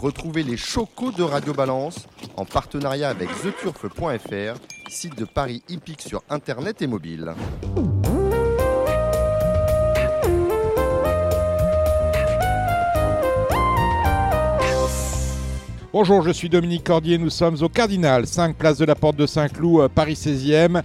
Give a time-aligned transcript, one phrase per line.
[0.00, 2.06] Retrouvez les chocos de Radio Balance
[2.36, 7.34] en partenariat avec theturf.fr, site de Paris hippique sur internet et mobile.
[15.92, 19.26] Bonjour, je suis Dominique Cordier, nous sommes au Cardinal, 5 place de la Porte de
[19.26, 20.82] Saint-Cloud, euh, Paris 16e,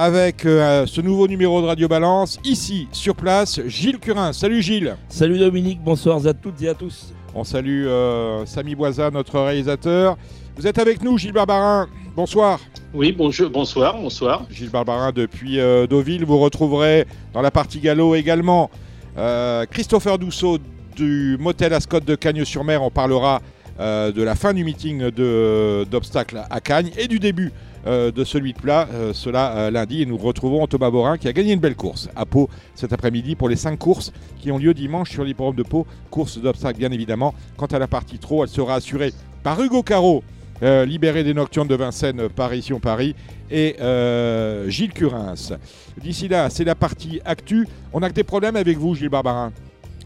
[0.00, 2.38] avec euh, ce nouveau numéro de Radio Balance.
[2.42, 4.32] Ici, sur place, Gilles Curin.
[4.32, 7.12] Salut Gilles Salut Dominique, bonsoir à toutes et à tous.
[7.34, 10.16] On salue euh, Samy Boisa, notre réalisateur.
[10.56, 11.86] Vous êtes avec nous, Gilles Barbarin.
[12.16, 12.60] Bonsoir.
[12.94, 14.46] Oui, bonjour, bonsoir, bonsoir.
[14.50, 16.24] Gilles Barbarin depuis euh, Deauville.
[16.24, 18.70] Vous retrouverez dans la partie galop également
[19.18, 20.56] euh, Christopher Dousseau
[20.96, 22.82] du motel Ascot de Cagnes-sur-Mer.
[22.82, 23.42] On parlera
[23.78, 28.24] euh, de la fin du meeting de- d'obstacles à Cagnes et du début euh, de
[28.24, 30.02] celui de plat, euh, cela euh, lundi.
[30.02, 33.36] Et nous retrouvons Thomas Borin qui a gagné une belle course à Pau cet après-midi
[33.36, 35.86] pour les cinq courses qui ont lieu dimanche sur l'hippodrome de Pau.
[36.10, 37.34] Course d'obstacles, bien évidemment.
[37.56, 39.12] Quant à la partie trop, elle sera assurée
[39.42, 40.22] par Hugo Caro,
[40.62, 43.14] euh, libéré des Nocturnes de Vincennes, Paris-Paris,
[43.50, 45.56] et euh, Gilles Curins.
[46.02, 47.66] D'ici là, c'est la partie actu.
[47.94, 49.52] On a que des problèmes avec vous, Gilles Barbarin.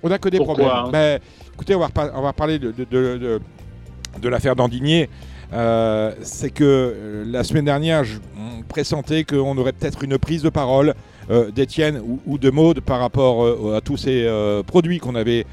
[0.05, 0.85] On a que des Pourquoi, problèmes.
[0.87, 0.91] hein?
[0.93, 1.21] Ben,
[1.55, 3.41] écoutez, on va, repa- on va parler de, de- de- de-
[4.23, 5.09] de l'affaire d'Andigné.
[5.53, 8.19] Euh, c'est que euh, la semaine dernière, je
[8.69, 10.95] pressentais qu'on aurait peut-être une prise de parole
[11.31, 14.29] euh, d'Étienne ou, de Maude par rapport à tous ces
[14.67, 15.47] produits qu'on avait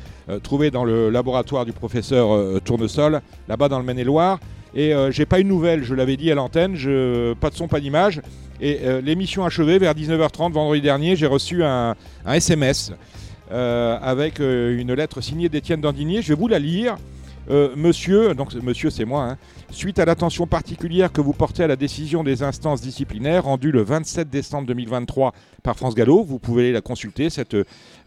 [0.43, 4.39] trouvés dans le laboratoire du professeur Tournesol, là-bas dans le Maine-et-Loire.
[4.73, 6.73] Et j'ai pas une nouvelle, je l'avais dit à l'antenne,
[7.39, 8.21] pas de son, pas d'image.
[8.61, 12.93] Et l'émission achevée, vers 19h30 vendredi dernier, j'ai reçu un, SMS
[13.51, 16.21] avec une lettre signée d'Étienne Dandigné.
[16.21, 16.97] Je vais vous la lire.
[17.49, 19.37] Euh, monsieur, donc monsieur c'est moi, hein,
[19.71, 23.81] suite à l'attention particulière que vous portez à la décision des instances disciplinaires rendue le
[23.81, 27.55] 27 décembre 2023 par France Gallo, vous pouvez la consulter, cette,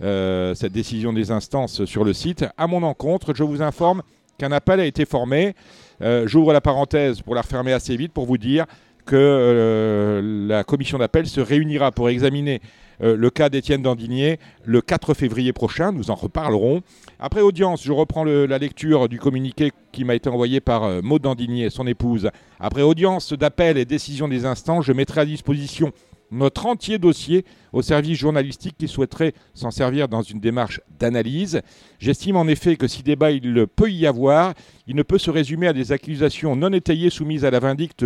[0.02, 2.44] euh, cette décision des instances sur le site.
[2.56, 4.02] À mon encontre, je vous informe
[4.38, 5.54] qu'un appel a été formé.
[6.00, 8.66] Euh, J'ouvre la parenthèse pour la refermer assez vite pour vous dire
[9.04, 12.62] que la commission d'appel se réunira pour examiner
[13.02, 15.92] euh, le cas d'Étienne Dandigné le 4 février prochain.
[15.92, 16.82] Nous en reparlerons.
[17.18, 21.22] Après audience, je reprends la lecture du communiqué qui m'a été envoyé par euh, Maud
[21.22, 22.30] Dandigné et son épouse.
[22.60, 25.92] Après audience d'appel et décision des instances, je mettrai à disposition
[26.30, 31.60] notre entier dossier au service journalistique qui souhaiterait s'en servir dans une démarche d'analyse.
[31.98, 34.54] J'estime en effet que si débat il peut y avoir,
[34.86, 38.04] il ne peut se résumer à des accusations non étayées soumises à la vindicte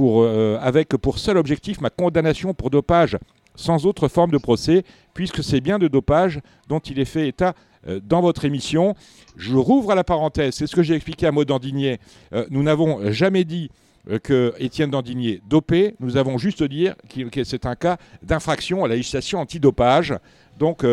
[0.00, 3.18] euh, avec pour seul objectif ma condamnation pour dopage
[3.54, 7.54] sans autre forme de procès, puisque c'est bien de dopage dont il est fait état
[7.88, 8.94] euh, dans votre émission.
[9.36, 11.98] Je rouvre la parenthèse, c'est ce que j'ai expliqué à Maud Dandigné.
[12.32, 13.70] Euh, nous n'avons jamais dit
[14.10, 16.88] euh, que Étienne Dandigné dopé, nous avons juste dit
[17.32, 20.14] que c'est un cas d'infraction à la législation antidopage.
[20.58, 20.84] Donc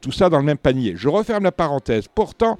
[0.00, 0.94] tout ça dans le même panier.
[0.96, 2.06] Je referme la parenthèse.
[2.14, 2.58] Pourtant,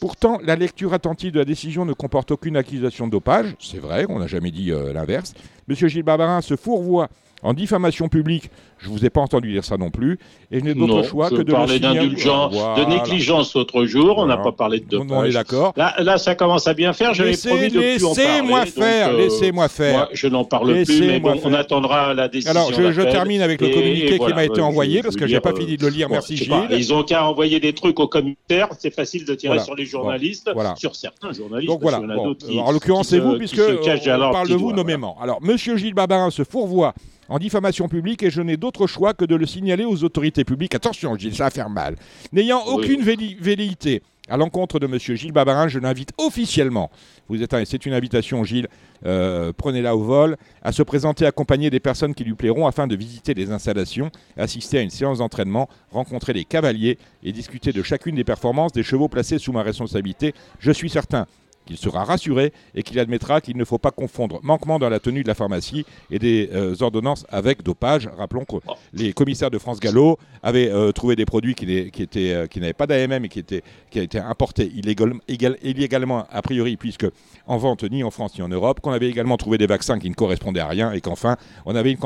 [0.00, 3.54] Pourtant, la lecture attentive de la décision ne comporte aucune accusation de dopage.
[3.60, 5.34] C'est vrai, on n'a jamais dit l'inverse.
[5.68, 7.08] Monsieur Gilles Barbarin se fourvoie
[7.44, 8.50] en diffamation publique.
[8.78, 10.18] Je ne vous ai pas entendu dire ça non plus.
[10.50, 11.78] Et je n'ai d'autre choix je que de signaler.
[11.78, 14.16] d'indulgence, de négligence l'autre jour.
[14.18, 15.08] On n'a pas parlé de dopage.
[15.10, 15.72] on est d'accord.
[15.76, 17.14] Là, là, ça commence à bien faire.
[17.14, 18.24] J'avais Laissez- promis de plus en parler.
[18.30, 19.92] Laissez-moi faire, euh, laissez-moi faire.
[19.96, 22.50] Moi, je n'en parle plus, mais bon, on attendra la décision.
[22.50, 25.26] Alors, je, je termine avec le communiqué qui m'a été euh, envoyé je parce que
[25.26, 26.08] j'ai dire, pas euh, fini de le lire.
[26.08, 26.78] bon, Merci je pas, Gilles.
[26.78, 28.68] Ils ont qu'à envoyer des trucs aux commissaires.
[28.78, 31.70] C'est facile de tirer sur les journalistes, sur certains journalistes.
[31.70, 32.00] Donc voilà.
[32.00, 35.16] en l'occurrence, c'est vous, puisque on parle de vous nommément.
[35.20, 36.94] Alors, Monsieur Gilles Barbarin se fourvoie
[37.28, 40.74] en diffamation publique et je n'ai d'autre choix que de le signaler aux autorités publiques.
[40.74, 41.96] Attention, Gilles, ça va faire mal.
[42.32, 46.90] N'ayant aucune velléité à l'encontre de Monsieur Gilles Barbarin, je l'invite officiellement.
[47.28, 48.68] Vous êtes, un- c'est une invitation, Gilles.
[49.04, 52.96] euh, Prenez-la au vol à se présenter accompagné des personnes qui lui plairont afin de
[52.96, 58.14] visiter les installations, assister à une séance d'entraînement, rencontrer les cavaliers et discuter de chacune
[58.14, 60.32] des performances des chevaux placés sous ma responsabilité.
[60.58, 61.26] Je suis certain
[61.64, 65.22] qu'il sera rassuré et qu'il admettra qu'il ne faut pas confondre manquement dans la tenue
[65.22, 68.08] de la pharmacie et des euh, ordonnances avec dopage.
[68.16, 68.56] Rappelons que
[68.92, 73.24] les commissaires de France Gallo avaient euh, trouvé des produits qui, euh, n'avaient pas d'AMM
[73.24, 73.62] et qui étaient,
[74.18, 77.06] importés illégal- égal- illégalement, a priori, puisque
[77.46, 80.08] en vente ni en France ni en Europe, qu'on avait également trouvé des vaccins qui
[80.10, 81.36] ne correspondaient à rien et qu'enfin,
[81.66, 81.98] on avait une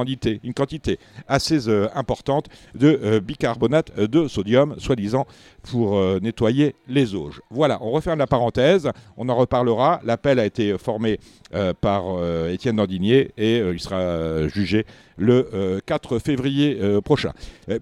[0.54, 5.26] quantité, assez importante de bicarbonate de sodium, soi-disant
[5.62, 7.40] pour nettoyer les auges.
[7.50, 10.00] Voilà, on referme la parenthèse, on en reparlera.
[10.04, 11.18] L'appel a été formé
[11.54, 14.84] euh, par euh, Étienne Dandigné et euh, il sera jugé
[15.16, 17.32] le euh, 4 février prochain.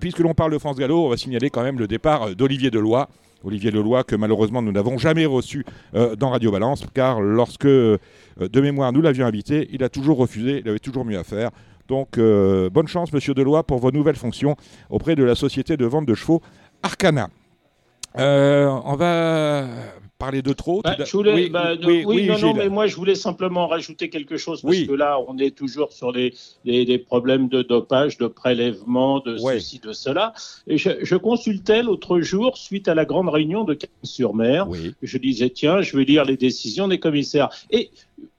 [0.01, 3.07] Puisque l'on parle de France Gallo, on va signaler quand même le départ d'Olivier Deloy.
[3.45, 8.01] Olivier Leloy, que malheureusement nous n'avons jamais reçu dans Radio Balance, car lorsque, de
[8.61, 11.51] mémoire, nous l'avions invité, il a toujours refusé, il avait toujours mieux à faire.
[11.87, 14.57] Donc, bonne chance, monsieur Deloy, pour vos nouvelles fonctions
[14.91, 16.41] auprès de la société de vente de chevaux
[16.83, 17.29] Arcana.
[18.17, 19.67] On va
[20.19, 22.87] parler de trop Bah, je voulais, Oui, bah, oui, oui, oui, non, non, mais moi
[22.87, 26.35] je voulais simplement rajouter quelque chose parce que là, on est toujours sur les,
[26.65, 29.55] les, les problèmes de dopage, de prélèvement, de Ouais.
[29.61, 30.33] ceci, de cela.
[30.67, 34.67] Et je, je consultais l'autre jour, suite à la grande réunion de Cannes-sur-Mer,
[35.03, 37.51] je disais tiens, je vais lire les décisions des commissaires.
[37.71, 37.91] Et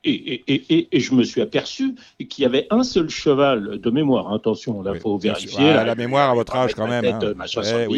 [0.03, 1.95] et, et, et, et- et je me suis aperçu
[2.29, 4.33] qu'il y avait un seul cheval de mémoire.
[4.33, 5.69] Attention, là, Oui, faut vérifier.
[5.69, 7.03] Ah, là, la mémoire à votre âge, quand même.
[7.05, 7.19] hein.
[7.83, 7.97] Eh oui, oui.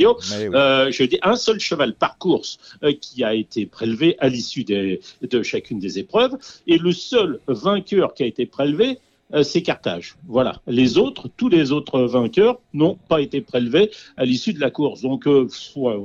[0.56, 4.64] Euh, je dis un seul cheval par course euh, qui a été prélevé à l'issue
[4.64, 5.00] de
[5.44, 6.38] chacune des épreuves,
[6.68, 8.98] et le seul vainqueur qui a été prélevé,
[9.44, 10.16] c'est Carthage.
[10.28, 10.62] Voilà.
[10.68, 15.02] Les autres, tous les autres vainqueurs n'ont pas été prélevés à l'issue de la course.
[15.02, 15.48] Donc, euh,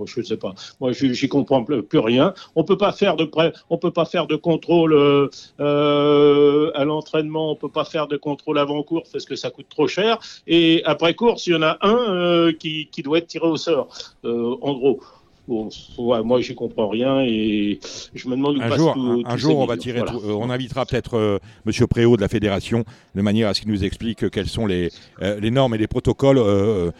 [0.06, 0.55] je sais pas.
[0.81, 2.35] Moi, j'y comprends plus rien.
[2.55, 5.29] On peut pas faire de pré- on peut pas faire de contrôle euh,
[5.61, 7.50] euh, à l'entraînement.
[7.53, 10.19] On peut pas faire de contrôle avant course parce que ça coûte trop cher.
[10.47, 13.56] Et après course, il y en a un euh, qui, qui doit être tiré au
[13.56, 13.88] sort.
[14.25, 15.00] Euh, en gros.
[15.46, 15.69] Bon,
[15.99, 17.79] ouais, moi, j'y comprends rien et
[18.14, 18.96] je me demande où Un jour,
[19.26, 19.99] un, jour, on va tirer.
[19.99, 20.12] Voilà.
[20.12, 23.61] tout- euh, on invitera peut-être euh, Monsieur Préau de la fédération, de manière à ce
[23.61, 24.91] qu'il nous explique quels sont les,
[25.23, 26.91] euh, les normes et les protocoles euh,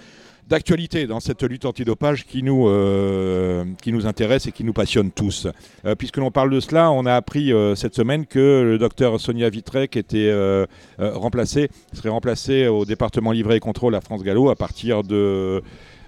[0.47, 5.11] d'actualité dans cette lutte antidopage qui nous, euh, qui nous intéresse et qui nous passionne
[5.11, 5.47] tous.
[5.87, 9.19] Euh, puisque l'on parle de cela, on a appris euh, cette semaine que le docteur
[9.21, 10.67] Sonia Vitrec était euh,
[11.01, 15.63] euh, remplacé, serait remplacé au département livret et contrôle à France Gallo à partir de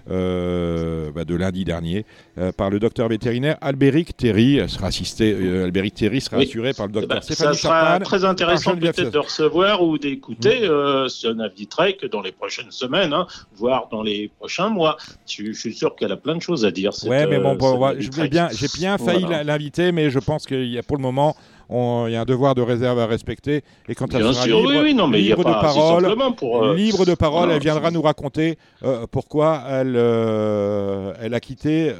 [0.09, 2.05] bah, de lundi dernier
[2.37, 4.57] euh, par le docteur vétérinaire Albéric Terry.
[4.57, 6.45] Elle Sera assisté, euh, Albéric Terry sera Oui.
[6.45, 8.05] assuré par le Eh docteur ben, ça Stéphanie sera Chapman.
[8.05, 10.63] très intéressant peut-être de recevoir ou d'écouter Mm.
[10.71, 14.97] euh, Sionna Vitrec dans les prochaines semaines, hein, voire dans les prochains mois.
[15.27, 16.93] Je, je suis sûr qu'elle a plein de choses à dire.
[16.93, 19.43] cette, Ouais, mais bon, euh, je bien, j'ai bien failli Voilà.
[19.43, 21.35] l'inviter, mais je pense qu'il y a pour le moment,
[21.69, 23.63] il y a un devoir de réserve à respecter.
[23.89, 25.53] Et quand elle sera sûr, libre, oui, oui, non, mais il y a libre de
[25.53, 26.63] pas parole, pour.
[26.63, 27.55] euh, libre de parole, voilà.
[27.55, 31.91] elle viendra nous raconter euh, pourquoi elle, euh, elle a quitté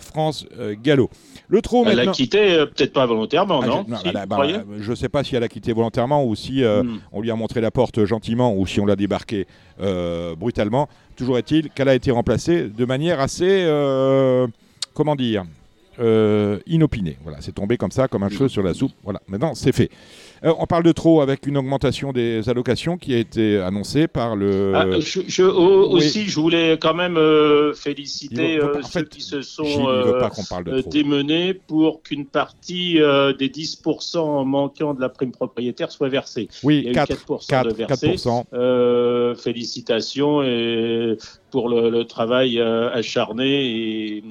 [0.00, 0.44] France
[0.82, 1.08] Gallo.
[1.48, 4.56] Le elle a quitté, peut-être pas volontairement, Ah, non, je, non, Si, a- bah, croyez
[4.80, 6.98] je sais pas si elle a quitté volontairement ou si Hmm.
[7.12, 9.46] on lui a montré la porte gentiment ou si on l'a débarqué
[10.36, 10.88] brutalement.
[11.16, 13.64] Toujours est-il qu'elle a été remplacée de manière assez,
[14.94, 15.44] comment dire,
[16.00, 17.16] euh, inopinée.
[17.22, 18.92] Voilà, c'est tombé comme ça, comme un cheveu sur la soupe.
[19.04, 19.90] Voilà, maintenant c'est fait.
[20.44, 24.36] Euh, on parle de trop avec une augmentation des allocations qui a été annoncée par
[24.36, 24.72] le.
[24.74, 25.94] Ah, je, je- au- oui.
[26.04, 29.86] Aussi, je voulais quand même euh, féliciter veut- pas- ceux fait, qui se sont
[30.90, 32.94] démenés pour qu'une partie
[33.38, 36.48] des 10% manquants de la prime propriétaire soit versée.
[36.62, 38.06] Il y Oui, a eu 4, 4%, 4, de versés.
[38.16, 39.36] 4%.
[39.36, 41.16] Félicitations et
[41.50, 43.46] pour le, le travail acharné
[44.16, 44.24] et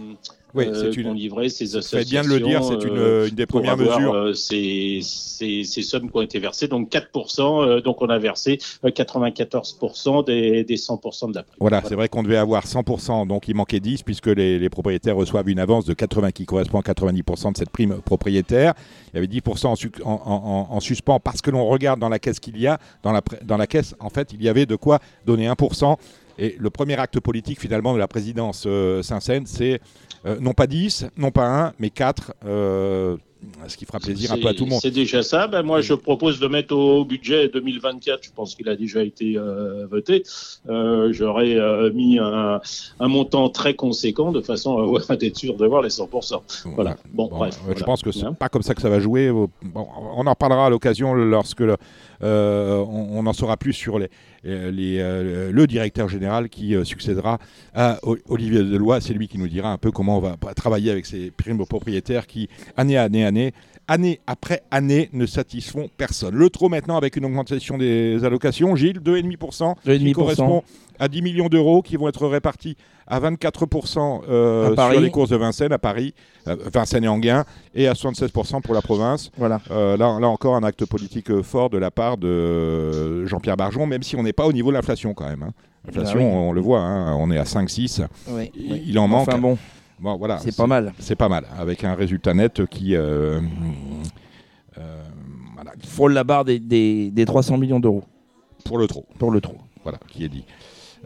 [0.55, 1.49] Oui, euh, c'est une.
[1.49, 1.97] ces associations.
[1.99, 4.13] faites bien de le dire, c'est une, euh, une des pour premières avoir, mesures.
[4.13, 8.17] euh, ces, ces, ces sommes qui ont été versées, donc 4%, euh, donc on a
[8.17, 11.55] versé euh, 94% des, des 100% de la prime.
[11.59, 15.15] Voilà, c'est vrai qu'on devait avoir 100%, donc il manquait 10 puisque les, les propriétaires
[15.15, 18.73] reçoivent une avance de 80% qui correspond à 90% de cette prime propriétaire.
[19.13, 22.09] Il y avait 10% en, su- en- en- en suspens parce que l'on regarde dans
[22.09, 22.79] la caisse qu'il y a.
[23.03, 25.95] Dans la, pré- dans la caisse, en fait, il y avait de quoi donner 1%.
[26.37, 29.79] Et le premier acte politique finalement de la présidence euh, Saint-Saëns, c'est
[30.25, 33.17] euh, non pas 10, non pas 1, mais 4, euh,
[33.67, 34.79] ce qui fera plaisir un peu à tout le monde.
[34.81, 35.47] C'est déjà ça.
[35.47, 39.37] Ben, moi, je propose de mettre au budget 2024, je pense qu'il a déjà été
[39.37, 40.23] euh, voté,
[40.69, 42.59] euh, j'aurais euh, mis un,
[42.99, 46.41] un montant très conséquent de façon à avoir- à être sûr d'avoir les 100%.
[46.75, 46.97] Voilà.
[47.13, 47.55] Bon, Bon, bref.
[47.55, 47.79] euh, voilà.
[47.79, 49.31] Je pense que c'est Hein pas comme ça que ça va jouer.
[49.31, 49.49] Bon,
[50.15, 51.77] on en reparlera à l'occasion lorsque le-
[52.23, 54.09] euh, on, on en saura plus sur les,
[54.45, 57.39] euh, les, euh, le directeur général qui euh, succédera
[57.73, 59.01] à Olivier Deloy.
[59.01, 62.25] C'est lui qui nous dira un peu comment on va travailler avec ces primes propriétaires
[62.25, 63.34] qui, année, année, année,
[63.87, 66.33] année après année, ne satisfont personne.
[66.35, 70.13] Le trop maintenant avec une augmentation des allocations, Gilles, 2,5%, qui 2,5%.
[70.13, 70.63] correspond
[70.97, 72.77] à 10 millions d'euros qui vont être répartis
[73.07, 76.15] à 24% euh, À sur les courses de Vincennes à Paris,
[76.47, 77.43] euh, Vincennes et Anguin,
[77.75, 79.29] et à 76% pour la province.
[79.37, 79.61] Voilà.
[79.69, 83.85] Euh, là, là encore, un acte politique euh, fort de la part de Jean-Pierre Barjon,
[83.85, 85.43] même si on n'est pas au niveau de l'inflation quand même.
[85.43, 85.51] hein.
[85.85, 86.47] L'inflation, Ah oui.
[86.47, 88.01] on le voit, hein, on est à 5-6.
[88.29, 88.83] Oui, Il, oui.
[88.87, 89.27] il en manque.
[89.27, 89.55] Enfin bon,
[89.99, 90.93] Bon, voilà, c'est pas mal.
[90.99, 92.95] C'est pas mal, avec un résultat net qui.
[92.95, 93.39] euh,
[94.77, 95.03] euh,
[95.55, 98.03] voilà, Frôle la barre des, des, des 300 millions d'euros
[98.65, 99.05] pour le trop.
[99.19, 99.55] pour le trou.
[99.83, 100.43] Voilà, qui est dit.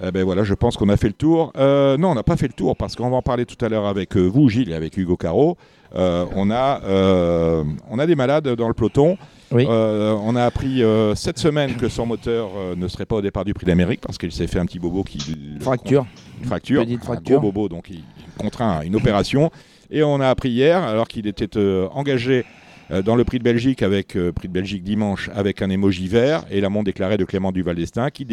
[0.02, 1.52] Eh ben voilà, je pense qu'on a fait le tour.
[1.58, 3.68] Euh, non, on n'a pas fait le tour parce qu'on va en parler tout à
[3.68, 5.58] l'heure avec vous, Gilles, et avec Hugo Caro.
[5.94, 9.18] Euh, on, a, euh, on a des malades dans le peloton.
[9.52, 9.66] Oui.
[9.68, 10.82] On a appris
[11.16, 14.32] cette semaine que son moteur ne serait pas au départ du Prix d'Amérique parce qu'il
[14.32, 15.20] s'est fait un petit bobo qui
[15.60, 16.06] Fracture.
[16.44, 17.40] fracture, Petite un fracture.
[17.42, 18.04] gros bobo, donc il
[18.40, 19.52] contraint à une opération.
[19.92, 22.46] Et on a appris hier, alors qu'il était euh, engagé
[22.92, 26.08] Euh, dans le prix de Belgique, avec euh, prix de Belgique dimanche, avec un émoji
[26.08, 28.26] vert, et la montre déclarée de Clément Duval d'Estaing, qui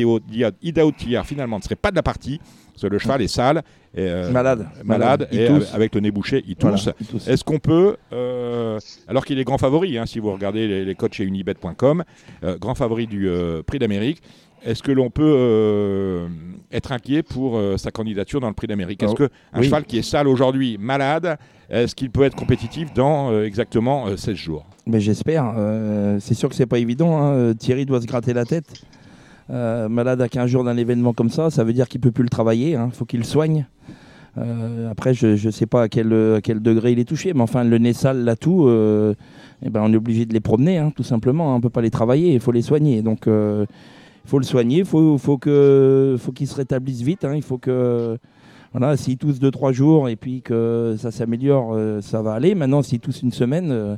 [0.62, 2.40] Ida Outillard finalement ne serait pas de la partie,
[2.72, 3.62] parce que le cheval est sale.
[3.94, 4.66] Et, euh, Malade.
[4.82, 6.90] Malade, et avec le nez bouché, il Voilà, tousse.
[7.02, 7.28] il tousse.
[7.28, 10.94] Est-ce qu'on peut, euh, alors qu'il est grand favori, hein, si vous regardez les, les
[10.94, 12.04] codes chez unibet.com,
[12.58, 13.28] grand favori du
[13.66, 14.22] prix d'Amérique,
[14.64, 16.28] est-ce que l'on peut euh,
[16.72, 19.02] être inquiet pour euh, sa candidature dans le prix d'Amérique?
[19.02, 19.64] Est-ce Oh, qu'un oui.
[19.64, 21.36] cheval qui est sale aujourd'hui, malade,
[21.70, 24.66] est-ce qu'il peut être compétitif dans euh, exactement euh, 16 jours?
[24.86, 25.52] Mais j'espère.
[26.20, 27.18] c'est sûr que c'est pas évident.
[27.20, 27.54] hein.
[27.54, 28.72] Thierry doit se gratter la tête.
[29.48, 32.28] Malade à 15 jours d'un événement comme ça, ça veut dire qu'il peut plus le
[32.28, 32.70] travailler.
[32.72, 33.66] Il faut qu'il le soigne.
[34.38, 37.40] Euh, après, je ne sais pas à quel, à quel degré il est touché, mais
[37.40, 39.14] enfin, le nez sale, là, tout, euh,
[39.64, 41.52] eh ben, on est obligé de les promener, hein, tout simplement.
[41.54, 43.00] On ne peut pas les travailler, il faut les soigner.
[43.02, 43.64] Donc, euh,
[44.26, 47.24] faut le soigner, faut, faut qu'il se rétablisse vite.
[47.24, 47.34] hein.
[47.34, 48.18] Il faut que.
[48.72, 52.54] Voilà, s'il tousse 2-3 jours et puis que ça s'améliore, euh, ça va aller.
[52.54, 53.96] Maintenant, s'il tousse une semaine, euh,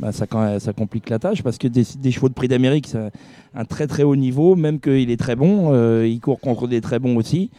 [0.00, 3.10] bah, ça, complique la tâche parce que des, chevaux de prix d'Amérique, c'est un,
[3.54, 6.80] un très très haut niveau, même qu'il est très bon, euh, il court contre des
[6.80, 7.50] très bons aussi.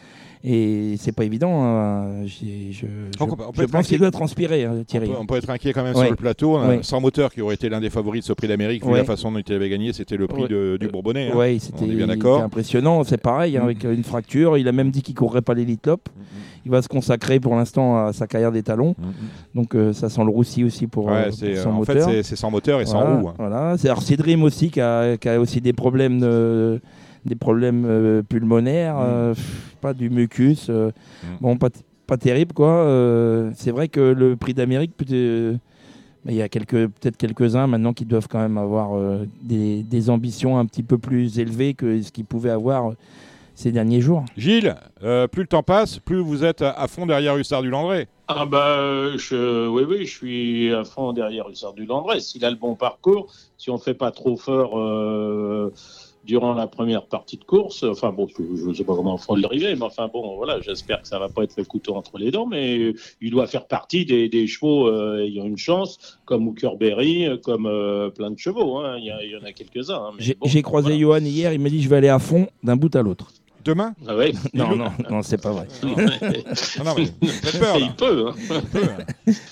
[0.44, 1.50] Et c'est pas évident.
[1.62, 2.24] hein.
[2.26, 2.86] Je,
[3.18, 5.08] Donc, on pense qu'il doit transpirer, hein, on Thierry.
[5.08, 6.02] peut, on peut être inquiet quand même Ouais.
[6.02, 6.56] sur le plateau.
[6.56, 6.78] hein, Ouais.
[6.82, 8.98] Sans moteur, qui aurait été l'un des favoris de ce prix d'Amérique, vu Ouais.
[8.98, 11.30] la façon dont il avait gagné, c'était le prix de- du Bourbonnais.
[11.32, 11.36] hein.
[11.36, 11.84] Ouais, c'était
[12.42, 13.02] impressionnant.
[13.04, 13.62] C'est pareil, Mm.
[13.62, 14.56] avec une fracture.
[14.58, 16.08] Il a même dit qu'il courrait pas l'élite top.
[16.64, 18.94] Il va se consacrer pour l'instant à sa carrière d'étalon.
[18.98, 19.06] Mhm.
[19.54, 21.30] Donc euh, ça sent le roussi aussi pour, euh,
[21.62, 22.10] pour en fait, moteur.
[22.10, 23.30] c'est, c'est sans moteur et sans roue.
[23.38, 23.76] Voilà.
[23.78, 26.80] C'est Dream aussi qui a, qui a aussi des problèmes, de-
[27.24, 29.02] des problèmes euh, pulmonaires, Mm.
[29.04, 30.66] euh, pff, pas du mucus.
[30.70, 30.90] euh,
[31.22, 31.26] Mm.
[31.40, 31.68] Bon, pas,
[32.06, 32.68] pas terrible quoi.
[32.68, 35.56] Euh, c'est vrai que le prix d'Amérique, peut-
[36.24, 39.82] mais il y a quelques, peut-être quelques-uns maintenant qui doivent quand même avoir euh, des,
[39.82, 42.92] des ambitions un petit peu plus élevées que ce qu'ils pouvaient avoir
[43.54, 44.24] ces derniers jours.
[44.36, 48.06] Gilles, euh, plus le temps passe, plus vous êtes à, fond derrière Hussard du Landré.
[48.28, 52.20] Ah bah je, oui oui je suis à fond derrière Hussard du Landré.
[52.20, 55.72] S'il a le bon parcours, si on fait pas trop fort euh,
[56.28, 59.34] durant la première partie de course, enfin bon je ne sais pas comment on fera
[59.34, 62.18] le driver, mais enfin bon voilà j'espère que ça va pas être le couteau entre
[62.18, 62.92] les dents, mais
[63.22, 67.64] il doit faire partie des, des chevaux euh, ayant une chance, comme Hooker Berry, comme
[67.66, 68.76] euh, plein de chevaux.
[68.78, 68.96] hein.
[68.98, 69.94] Il, y a- il y en a quelques uns.
[70.08, 70.98] hein, J'ai, bon, croisé voilà.
[71.00, 73.32] Johan hier, il m'a dit je vais aller à fond d'un bout à l'autre.
[73.68, 74.32] Demain Ah ouais.
[74.54, 75.66] Non, non, non, c'est pas vrai.
[76.80, 77.84] Ah non, mais faites peur, là.
[77.86, 78.26] il peut.
[78.28, 78.34] hein.
[78.50, 78.60] Hein.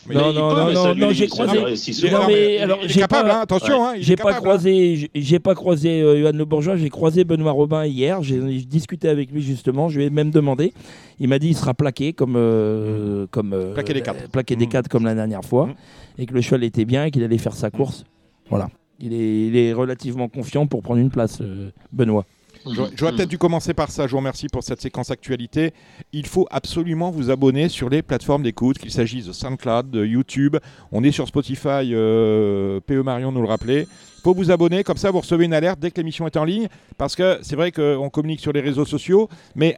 [0.08, 1.58] Mais Non, il non, peut, non, mais non, non, j'ai croisé-.
[1.58, 3.84] Non, non, mais mais alors, il est capable, pas- hein, attention.
[3.86, 7.24] hein, il J'ai pas capable, croisé, j'ai- pas croisé euh, Johan Le Bourgeois, j'ai croisé
[7.24, 8.22] Benoît Robin hier.
[8.22, 9.88] J'ai discuté avec lui justement.
[9.90, 10.72] Je lui ai même demandé.
[11.20, 14.28] Il m'a dit il sera plaqué comme euh, comme euh, Plaqué des quatre.
[14.30, 14.70] plaqué des Mm.
[14.70, 15.74] quatre comme la dernière fois, Mm.
[16.18, 18.04] et que le cheval était bien et qu'il allait faire sa course.
[18.48, 18.68] Voilà.
[18.98, 22.24] Il est, il est relativement confiant pour prendre une place, euh, Benoît.
[22.72, 24.06] J'aurais j'aurais peut-être dû commencer par ça.
[24.06, 25.72] Je vous remercie pour cette séquence actualité.
[26.12, 30.56] Il faut absolument vous abonner sur les plateformes d'écoute, qu'il s'agisse de SoundCloud, de YouTube.
[30.92, 33.86] On est sur Spotify, euh, PE Marion nous le rappelait.
[34.26, 36.66] Faut vous abonner, comme ça vous recevez une alerte dès que l'émission est en ligne.
[36.98, 39.76] Parce que c'est vrai qu'on communique sur les réseaux sociaux, mais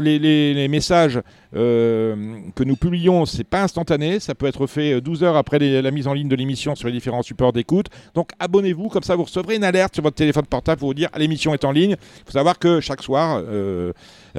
[0.00, 1.20] les, messages
[1.54, 4.18] euh, que nous publions, c'est pas instantané.
[4.18, 6.88] Ça peut être fait euh, 12 heures après la mise en ligne de l'émission sur
[6.88, 7.88] les différents supports d'écoute.
[8.14, 11.10] Donc abonnez-vous, comme ça vous recevrez une alerte sur votre téléphone portable pour vous dire
[11.18, 11.96] l'émission est en ligne.
[12.00, 13.92] Il faut savoir que chaque soir, euh, euh,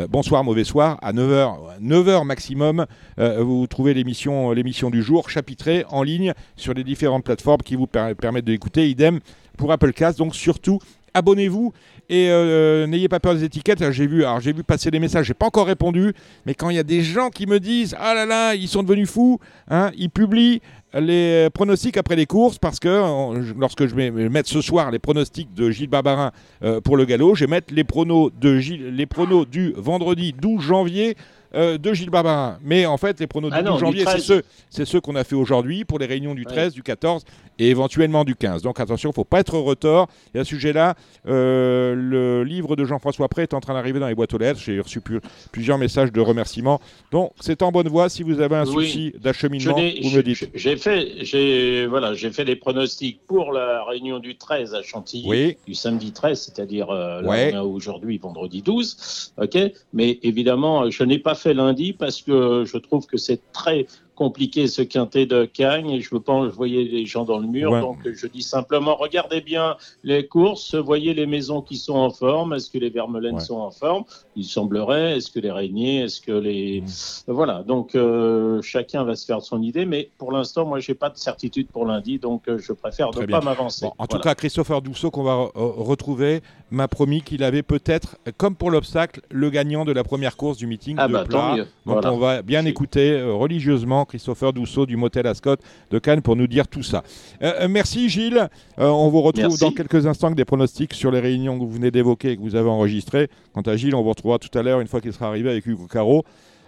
[0.09, 2.85] bonsoir, mauvais soir, à 9h, 9h maximum,
[3.19, 4.53] euh, vous trouvez l'émission,
[4.89, 8.89] du jour chapitrée en ligne sur les différentes plateformes qui vous per- permettent de l'écouter.
[8.89, 9.19] Idem
[9.57, 10.17] pour Applecast.
[10.17, 10.79] Donc surtout,
[11.13, 11.74] abonnez-vous
[12.10, 13.91] et euh, n'ayez pas peur des étiquettes.
[13.91, 16.13] J'ai vu, alors j'ai vu passer des messages, j'ai pas encore répondu,
[16.46, 18.84] mais quand il y a des gens qui me disent ah là là, ils sont
[18.84, 19.39] devenus fous,
[19.70, 20.62] hein, ils publient
[20.93, 25.00] les pronostics après les courses parce que euh, lorsque je vais mettre ce soir les
[25.00, 26.32] pronostics de Gilles Barbarin
[26.63, 30.34] euh, pour le galop, je vais mettre les pronos de Gilles, les pronos du vendredi
[30.34, 31.15] 12 janvier
[31.55, 32.57] euh, de Gilles Barbarin.
[32.63, 34.86] Mais en fait, les pronos Ah du non, 12 du janvier, c'est 13.
[34.86, 37.24] ceux, qu'on a fait aujourd'hui pour les réunions du 13, du 14
[37.60, 38.62] et éventuellement du 15.
[38.63, 40.07] Donc attention, il ne faut pas être retort.
[40.33, 40.95] Et à ce sujet-là,
[41.27, 44.60] euh, le livre de Jean-François Pré est en train d'arriver dans les boîtes aux lettres.
[44.60, 45.19] J'ai reçu pu-
[45.51, 46.79] plusieurs messages de remerciements.
[47.12, 48.10] Donc c'est en bonne voie.
[48.10, 48.88] Si vous avez un Oui.
[48.88, 50.50] souci d'acheminement, vous me dites.
[50.55, 55.57] J'ai fait, voilà, j'ai fait des pronostics pour la réunion du 13 à Chantilly, Oui.
[55.67, 57.55] du samedi 13, c'est-à-dire euh, Ouais.
[57.57, 59.57] aujourd'hui vendredi 12, ok.
[59.93, 64.67] Mais évidemment, je n'ai pas fait lundi parce que je trouve que c'est très compliqué
[64.67, 67.72] ce quintet de Cagnes et je veux pas envoyer les gens dans le mur.
[67.72, 67.82] Ouais.
[67.82, 72.53] Donc je dis simplement, regardez bien les courses, voyez les maisons qui sont en forme.
[72.53, 73.41] Est-ce que les Vermelaines Ouais.
[73.41, 74.03] sont en forme?
[74.36, 75.17] Il semblerait.
[75.17, 76.84] Est-ce que les Régniers Est-ce que les
[77.27, 81.10] voilà, donc euh, chacun va se faire son idée, mais pour l'instant, moi, j'ai pas
[81.10, 83.39] de certitude pour lundi, donc euh, je préfère Très ne bien.
[83.39, 83.86] pas m'avancer.
[83.86, 86.41] Bon, en tout cas, Christopher Dousseau qu'on va re- retrouver
[86.72, 90.65] m'a promis qu'il avait peut-être, comme pour l'obstacle, le gagnant de la première course du
[90.67, 91.55] meeting Ah de bah, Plat.
[91.58, 92.13] Donc Voilà.
[92.13, 95.55] on va bien écouter euh, religieusement Christopher Dousseau du motel Ascot
[95.91, 97.03] de Cannes pour nous dire tout ça.
[97.41, 98.50] Euh, euh, merci Gilles.
[98.79, 99.60] Euh, on vous retrouve Merci.
[99.60, 102.41] dans quelques instants avec des pronostics sur les réunions que vous venez d'évoquer et que
[102.41, 103.29] vous avez enregistrées.
[103.53, 105.65] Quant à Gilles, on vous retrouvera tout à l'heure une fois qu'il sera arrivé avec
[105.65, 106.24] Hugo Caro.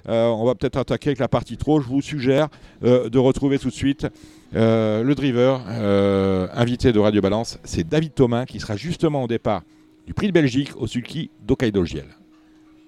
[0.08, 1.82] Euh, on va peut-être attaquer avec la partie trop.
[1.82, 2.50] Je vous suggère
[2.84, 4.08] de retrouver tout de suite
[4.54, 5.62] le driver
[6.54, 7.58] invité de Radio Balance.
[7.64, 9.64] C'est David Thomas qui sera justement au départ
[10.06, 12.06] du Prix de Belgique au sulky d'Hokkaido Giel.